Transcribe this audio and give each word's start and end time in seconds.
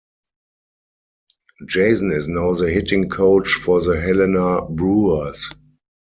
Jason 1.67 2.11
is 2.11 2.27
now 2.27 2.55
the 2.55 2.71
hitting 2.71 3.07
coach 3.07 3.49
for 3.49 3.79
the 3.81 4.01
Helena 4.01 4.67
Brewers. 4.67 5.51